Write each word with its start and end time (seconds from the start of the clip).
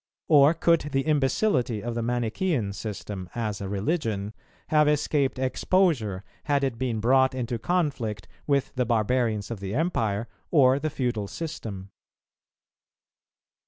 or 0.27 0.55
could 0.55 0.79
the 0.93 1.01
imbecility 1.05 1.83
of 1.83 1.93
the 1.93 2.01
Manichean 2.01 2.73
system, 2.73 3.29
as 3.35 3.61
a 3.61 3.69
religion, 3.69 4.33
have 4.69 4.87
escaped 4.87 5.37
exposure, 5.37 6.23
had 6.45 6.63
it 6.63 6.79
been 6.79 6.99
brought 6.99 7.35
into 7.35 7.59
conflict 7.59 8.27
with 8.47 8.73
the 8.73 8.83
barbarians 8.87 9.51
of 9.51 9.59
the 9.59 9.75
Empire, 9.75 10.27
or 10.49 10.79
the 10.79 10.89
feudal 10.89 11.27
system? 11.27 11.91